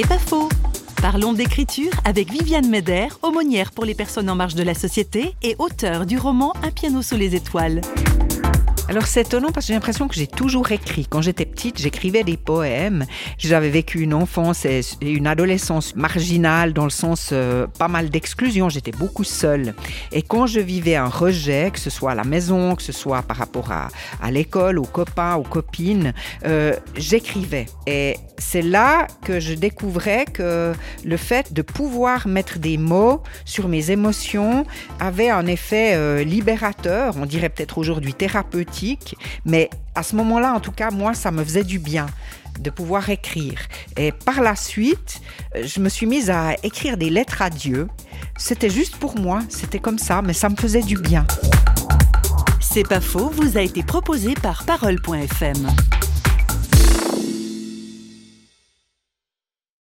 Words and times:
C'est 0.00 0.06
pas 0.06 0.18
faux. 0.18 0.48
Parlons 1.02 1.32
d'écriture 1.32 1.90
avec 2.04 2.30
Viviane 2.30 2.68
Meder, 2.68 3.08
aumônière 3.22 3.72
pour 3.72 3.84
les 3.84 3.96
personnes 3.96 4.30
en 4.30 4.36
marge 4.36 4.54
de 4.54 4.62
la 4.62 4.74
société 4.74 5.34
et 5.42 5.56
auteure 5.58 6.06
du 6.06 6.18
roman 6.18 6.52
Un 6.62 6.70
piano 6.70 7.02
sous 7.02 7.16
les 7.16 7.34
étoiles. 7.34 7.80
Alors 8.88 9.06
c'est 9.06 9.20
étonnant 9.20 9.52
parce 9.52 9.66
que 9.66 9.68
j'ai 9.68 9.74
l'impression 9.74 10.08
que 10.08 10.14
j'ai 10.14 10.26
toujours 10.26 10.72
écrit. 10.72 11.06
Quand 11.06 11.20
j'étais 11.20 11.44
petite, 11.44 11.78
j'écrivais 11.78 12.24
des 12.24 12.38
poèmes. 12.38 13.04
J'avais 13.36 13.68
vécu 13.68 14.00
une 14.00 14.14
enfance 14.14 14.64
et 14.64 14.80
une 15.02 15.26
adolescence 15.26 15.94
marginale 15.94 16.72
dans 16.72 16.84
le 16.84 16.90
sens 16.90 17.28
euh, 17.32 17.66
pas 17.66 17.88
mal 17.88 18.08
d'exclusion. 18.08 18.70
J'étais 18.70 18.92
beaucoup 18.92 19.24
seule. 19.24 19.74
Et 20.10 20.22
quand 20.22 20.46
je 20.46 20.60
vivais 20.60 20.96
un 20.96 21.08
rejet, 21.08 21.70
que 21.70 21.78
ce 21.78 21.90
soit 21.90 22.12
à 22.12 22.14
la 22.14 22.24
maison, 22.24 22.76
que 22.76 22.82
ce 22.82 22.92
soit 22.92 23.20
par 23.20 23.36
rapport 23.36 23.72
à, 23.72 23.88
à 24.22 24.30
l'école, 24.30 24.78
aux 24.78 24.84
copains, 24.84 25.34
aux 25.34 25.42
copines, 25.42 26.14
euh, 26.46 26.72
j'écrivais. 26.96 27.66
Et 27.86 28.16
c'est 28.38 28.62
là 28.62 29.06
que 29.22 29.38
je 29.38 29.52
découvrais 29.52 30.24
que 30.24 30.72
le 31.04 31.16
fait 31.18 31.52
de 31.52 31.60
pouvoir 31.60 32.26
mettre 32.26 32.58
des 32.58 32.78
mots 32.78 33.22
sur 33.44 33.68
mes 33.68 33.90
émotions 33.90 34.64
avait 34.98 35.28
un 35.28 35.46
effet 35.46 35.92
euh, 35.94 36.24
libérateur, 36.24 37.16
on 37.20 37.26
dirait 37.26 37.50
peut-être 37.50 37.76
aujourd'hui 37.76 38.14
thérapeutique 38.14 38.77
mais 39.44 39.70
à 39.94 40.02
ce 40.02 40.16
moment-là, 40.16 40.54
en 40.54 40.60
tout 40.60 40.72
cas, 40.72 40.90
moi, 40.90 41.14
ça 41.14 41.30
me 41.30 41.44
faisait 41.44 41.64
du 41.64 41.78
bien 41.78 42.06
de 42.60 42.70
pouvoir 42.70 43.08
écrire. 43.10 43.60
Et 43.96 44.12
par 44.12 44.42
la 44.42 44.56
suite, 44.56 45.20
euh, 45.54 45.62
je 45.64 45.80
me 45.80 45.88
suis 45.88 46.06
mise 46.06 46.30
à 46.30 46.54
écrire 46.62 46.96
des 46.96 47.10
lettres 47.10 47.42
à 47.42 47.50
Dieu. 47.50 47.88
C'était 48.36 48.70
juste 48.70 48.96
pour 48.96 49.18
moi, 49.18 49.40
c'était 49.48 49.78
comme 49.78 49.98
ça, 49.98 50.22
mais 50.22 50.32
ça 50.32 50.48
me 50.48 50.56
faisait 50.56 50.82
du 50.82 50.96
bien. 50.96 51.26
C'est 52.60 52.86
pas 52.86 53.00
faux, 53.00 53.30
vous 53.30 53.56
a 53.56 53.62
été 53.62 53.82
proposé 53.82 54.34
par 54.34 54.64
parole.fm. 54.64 55.68